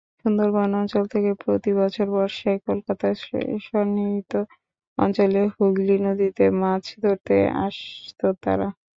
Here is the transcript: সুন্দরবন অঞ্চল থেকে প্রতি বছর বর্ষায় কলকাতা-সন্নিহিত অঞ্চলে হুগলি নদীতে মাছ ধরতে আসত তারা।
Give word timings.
সুন্দরবন 0.21 0.69
অঞ্চল 0.79 1.03
থেকে 1.13 1.31
প্রতি 1.43 1.71
বছর 1.79 2.07
বর্ষায় 2.15 2.59
কলকাতা-সন্নিহিত 2.67 4.33
অঞ্চলে 4.97 5.41
হুগলি 5.53 5.95
নদীতে 6.05 6.45
মাছ 6.61 6.83
ধরতে 7.03 7.35
আসত 7.65 8.19
তারা। 8.43 8.67